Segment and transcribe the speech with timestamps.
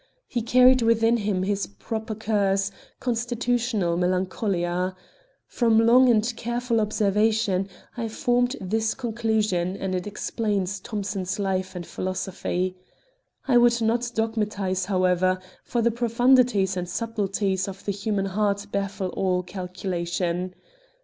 [0.27, 4.95] He carried within him his proper curse, constitutional melancholia.
[5.45, 11.85] From long and careful observation I formed this conclusion, and it explains Thomson's life and
[11.85, 12.75] philosophy.
[13.47, 19.09] I would not dogmatise, however; for the profundities and subtleties of the human heart baffle
[19.09, 20.55] all calculation.